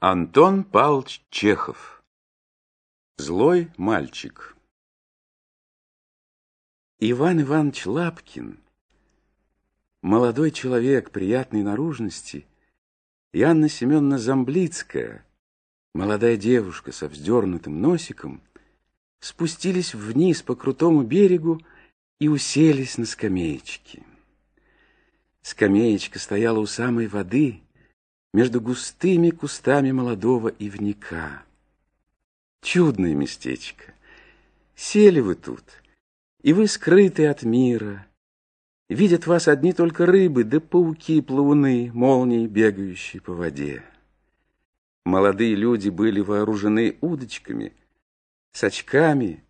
[0.00, 2.04] Антон Павлович Чехов.
[3.16, 4.54] Злой мальчик.
[7.00, 8.60] Иван Иванович Лапкин.
[10.00, 12.46] Молодой человек приятной наружности.
[13.32, 15.26] И Анна Семеновна Замблицкая,
[15.94, 18.40] молодая девушка со вздернутым носиком,
[19.18, 21.60] спустились вниз по крутому берегу
[22.20, 24.04] и уселись на скамеечке.
[25.42, 27.62] Скамеечка стояла у самой воды,
[28.32, 31.42] между густыми кустами молодого ивника.
[32.62, 33.94] Чудное местечко.
[34.74, 35.64] Сели вы тут,
[36.42, 38.06] и вы скрыты от мира.
[38.88, 43.82] Видят вас одни только рыбы, да пауки-плавуны, молнии, бегающие по воде.
[45.04, 47.72] Молодые люди были вооружены удочками,
[48.52, 49.44] сачками,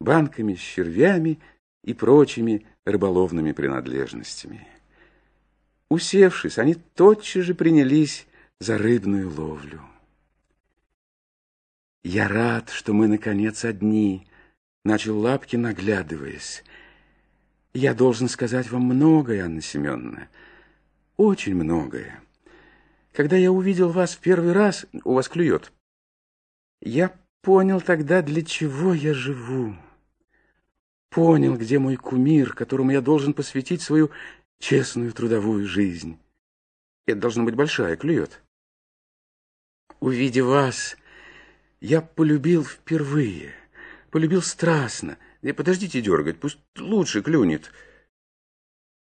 [0.00, 1.38] банками с червями
[1.84, 4.66] и прочими рыболовными принадлежностями.
[5.92, 8.26] Усевшись, они тотчас же принялись
[8.60, 9.82] за рыбную ловлю.
[12.02, 14.26] «Я рад, что мы, наконец, одни»,—
[14.86, 16.64] начал Лапки, наглядываясь.
[17.74, 20.30] «Я должен сказать вам многое, Анна Семеновна,
[21.18, 22.22] очень многое.
[23.12, 25.72] Когда я увидел вас в первый раз, у вас клюет,
[26.80, 29.76] я понял тогда, для чего я живу.
[31.10, 34.10] Понял, где мой кумир, которому я должен посвятить свою
[34.62, 36.18] честную трудовую жизнь.
[37.06, 38.40] Это должно быть большая, клюет.
[39.98, 40.96] Увидев вас,
[41.80, 43.54] я полюбил впервые,
[44.10, 45.18] полюбил страстно.
[45.42, 47.72] И подождите дергать, пусть лучше клюнет.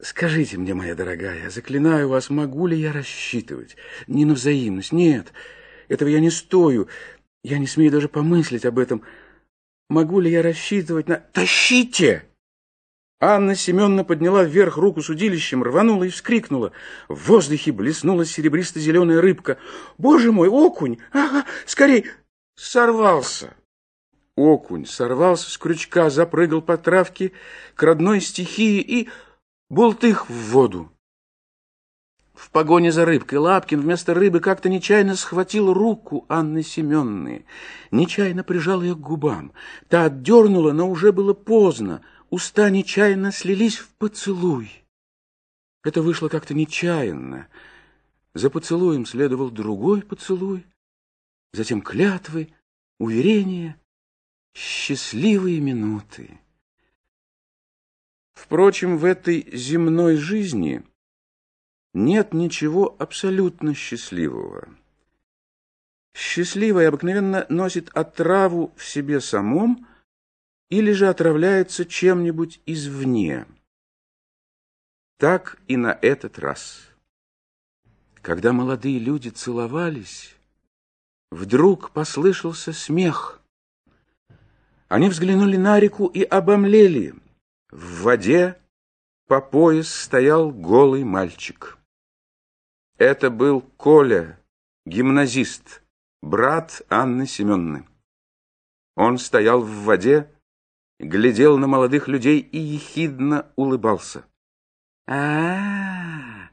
[0.00, 3.76] Скажите мне, моя дорогая, заклинаю вас, могу ли я рассчитывать?
[4.06, 5.34] Не на взаимность, нет,
[5.88, 6.88] этого я не стою.
[7.44, 9.02] Я не смею даже помыслить об этом.
[9.90, 11.16] Могу ли я рассчитывать на...
[11.16, 12.24] Тащите!
[13.24, 16.72] Анна Семеновна подняла вверх руку с удилищем, рванула и вскрикнула.
[17.08, 19.58] В воздухе блеснула серебристо-зеленая рыбка.
[19.96, 20.98] «Боже мой, окунь!
[21.12, 22.06] Ага, скорей!»
[22.56, 23.54] Сорвался.
[24.34, 27.30] Окунь сорвался с крючка, запрыгал по травке
[27.76, 29.08] к родной стихии и
[29.70, 30.90] бултых в воду.
[32.34, 37.46] В погоне за рыбкой Лапкин вместо рыбы как-то нечаянно схватил руку Анны Семенны.
[37.92, 39.52] Нечаянно прижал ее к губам.
[39.88, 44.86] Та отдернула, но уже было поздно уста нечаянно слились в поцелуй.
[45.84, 47.46] Это вышло как-то нечаянно.
[48.32, 50.66] За поцелуем следовал другой поцелуй,
[51.52, 52.54] затем клятвы,
[52.98, 53.78] уверения,
[54.54, 56.40] счастливые минуты.
[58.32, 60.82] Впрочем, в этой земной жизни
[61.92, 64.70] нет ничего абсолютно счастливого.
[66.14, 69.86] Счастливое обыкновенно носит отраву в себе самом,
[70.72, 73.44] или же отравляется чем-нибудь извне.
[75.18, 76.88] Так и на этот раз.
[78.22, 80.34] Когда молодые люди целовались,
[81.30, 83.42] вдруг послышался смех.
[84.88, 87.14] Они взглянули на реку и обомлели.
[87.70, 88.58] В воде
[89.26, 91.76] по пояс стоял голый мальчик.
[92.96, 94.40] Это был Коля,
[94.86, 95.82] гимназист,
[96.22, 97.86] брат Анны Семенны.
[98.96, 100.31] Он стоял в воде,
[101.02, 104.24] глядел на молодых людей и ехидно улыбался.
[105.06, 106.48] а, -а, -а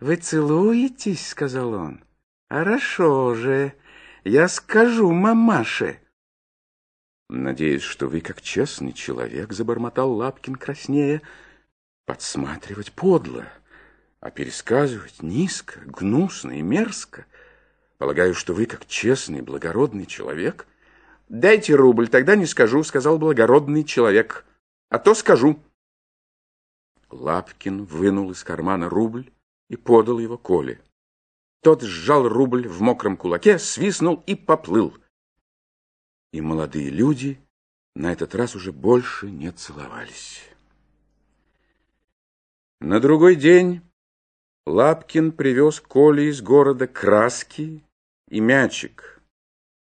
[0.00, 2.04] вы целуетесь?»— сказал он.
[2.48, 3.74] «Хорошо же,
[4.24, 6.00] я скажу мамаше».
[7.28, 11.22] «Надеюсь, что вы, как честный человек,— забормотал Лапкин краснея,—
[12.06, 13.46] подсматривать подло,
[14.20, 17.24] а пересказывать низко, гнусно и мерзко.
[17.96, 20.66] Полагаю, что вы, как честный, благородный человек,
[21.28, 24.44] «Дайте рубль, тогда не скажу»,— сказал благородный человек.
[24.88, 25.58] «А то скажу».
[27.10, 29.30] Лапкин вынул из кармана рубль
[29.68, 30.80] и подал его Коле.
[31.62, 34.96] Тот сжал рубль в мокром кулаке, свистнул и поплыл.
[36.32, 37.38] И молодые люди
[37.94, 40.42] на этот раз уже больше не целовались.
[42.80, 43.80] На другой день
[44.66, 47.84] Лапкин привез Коле из города краски
[48.28, 49.11] и мячик—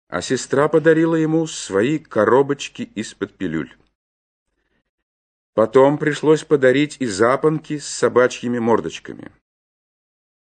[0.09, 3.75] а сестра подарила ему свои коробочки из-под пилюль.
[5.53, 9.31] Потом пришлось подарить и запонки с собачьими мордочками.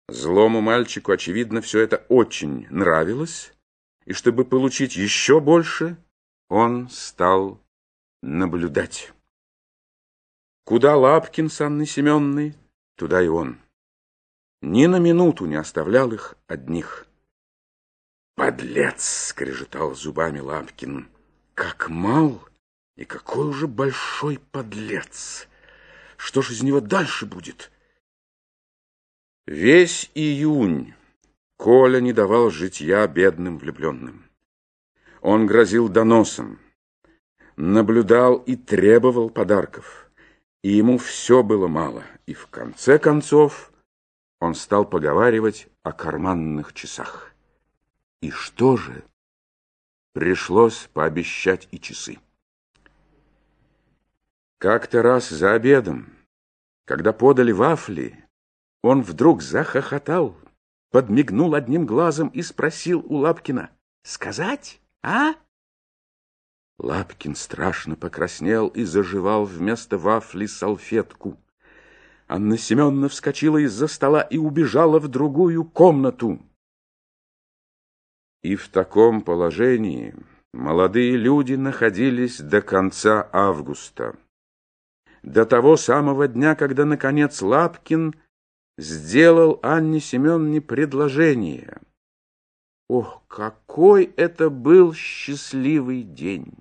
[0.09, 3.53] Злому мальчику, очевидно, все это очень нравилось,
[4.05, 5.97] и чтобы получить еще больше,
[6.49, 7.61] он стал
[8.23, 9.13] наблюдать.
[10.65, 12.55] Куда Лапкин с Анной Семенной,
[12.97, 13.59] туда и он.
[14.61, 17.07] Ни на минуту не оставлял их одних.
[18.39, 21.09] «Подлец!»— скрежетал зубами Лапкин.
[21.55, 22.41] «Как мал
[22.97, 25.49] и какой уже большой подлец!
[26.17, 27.73] Что ж из него дальше будет?»
[29.49, 30.95] Весь июнь
[31.57, 34.23] Коля не давал житья бедным влюбленным.
[35.21, 36.61] Он грозил доносом,
[37.57, 40.13] наблюдал и требовал подарков,
[40.63, 43.73] и ему все было мало, и в конце концов
[44.39, 47.28] он стал поговаривать о карманных часах.
[48.21, 49.05] И что же?
[50.13, 52.19] Пришлось пообещать и часы.
[54.59, 56.13] Как-то раз за обедом,
[56.85, 58.25] когда подали вафли,
[58.83, 60.37] он вдруг захохотал,
[60.91, 63.71] подмигнул одним глазом и спросил у Лапкина,
[64.03, 65.35] «Сказать, а?»
[66.79, 71.37] Лапкин страшно покраснел и заживал вместо вафли салфетку.
[72.27, 76.41] Анна Семеновна вскочила из-за стола и убежала в другую комнату.
[78.43, 80.15] И в таком положении
[80.53, 84.17] молодые люди находились до конца августа.
[85.23, 88.15] До того самого дня, когда, наконец, Лапкин
[88.77, 91.79] сделал Анне Семеновне предложение.
[92.89, 96.55] Ох, какой это был счастливый день!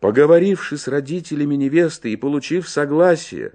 [0.00, 3.52] Поговоривши с родителями невесты и получив согласие,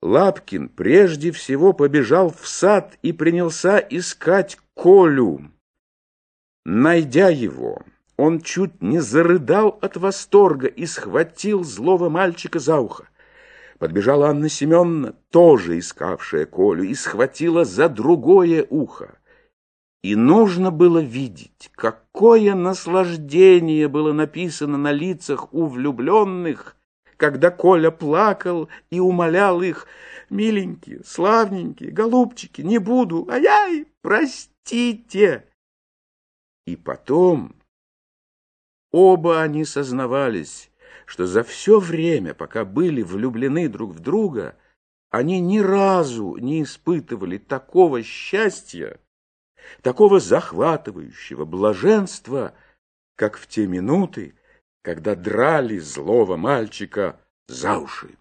[0.00, 5.50] Лапкин прежде всего побежал в сад и принялся искать Колю.
[6.64, 7.82] Найдя его,
[8.16, 13.08] он чуть не зарыдал от восторга и схватил злого мальчика за ухо.
[13.78, 19.18] Подбежала Анна Семеновна, тоже искавшая Колю, и схватила за другое ухо.
[20.02, 26.76] И нужно было видеть, какое наслаждение было написано на лицах у влюбленных,
[27.16, 29.86] когда Коля плакал и умолял их,
[30.30, 35.44] «Миленькие, славненькие, голубчики, не буду, ай-яй, простите!»
[36.66, 37.54] И потом
[38.90, 40.70] оба они сознавались,
[41.06, 44.56] что за все время, пока были влюблены друг в друга,
[45.10, 48.98] они ни разу не испытывали такого счастья,
[49.82, 52.54] такого захватывающего блаженства,
[53.16, 54.34] как в те минуты,
[54.82, 58.16] когда драли злого мальчика за уши.